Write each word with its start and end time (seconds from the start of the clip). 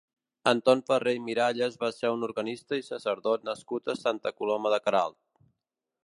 Anton 0.51 0.79
Ferrer 0.85 1.11
i 1.17 1.21
Miralles 1.25 1.75
va 1.83 1.89
ser 1.97 2.09
un 2.15 2.25
organista 2.27 2.79
i 2.81 2.85
sacerdot 2.87 3.45
nascut 3.49 3.91
a 3.93 3.97
Santa 3.99 4.33
Coloma 4.39 4.73
de 4.75 4.81
Queralt. 4.87 5.19